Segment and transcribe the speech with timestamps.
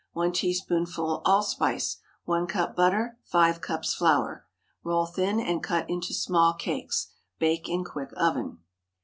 [0.13, 1.97] 1 teaspoonful allspice.
[2.25, 3.19] 1 cup butter.
[3.25, 4.47] 5 cups flour.
[4.83, 7.09] Roll thin and cut into small cakes.
[7.37, 8.57] Bake in quick oven.